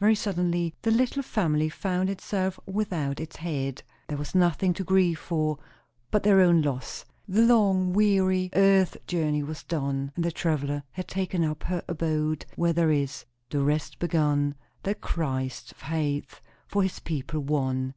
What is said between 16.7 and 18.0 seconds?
his people won."